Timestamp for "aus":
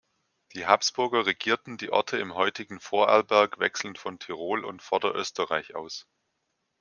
5.75-6.07